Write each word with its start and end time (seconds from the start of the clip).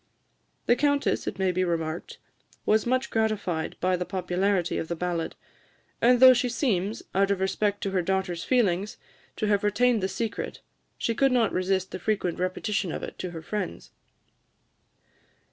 The 0.65 0.75
Countess, 0.75 1.27
it 1.27 1.37
may 1.37 1.51
be 1.51 1.63
remarked, 1.63 2.17
was 2.65 2.87
much 2.87 3.11
gratified 3.11 3.75
by 3.79 3.95
the 3.95 4.03
popularity 4.03 4.79
of 4.79 4.87
the 4.87 4.95
ballad; 4.95 5.35
and 6.01 6.19
though 6.19 6.33
she 6.33 6.49
seems, 6.49 7.03
out 7.13 7.29
of 7.29 7.39
respect 7.39 7.81
to 7.83 7.91
her 7.91 8.01
daughter's 8.01 8.43
feelings, 8.43 8.97
to 9.35 9.45
have 9.45 9.63
retained 9.63 10.01
the 10.01 10.07
secret, 10.07 10.61
she 10.97 11.13
could 11.13 11.31
not 11.31 11.53
resist 11.53 11.91
the 11.91 11.99
frequent 11.99 12.39
repetition 12.39 12.91
of 12.91 13.03
it 13.03 13.19
to 13.19 13.29
her 13.29 13.43
friends. 13.43 13.91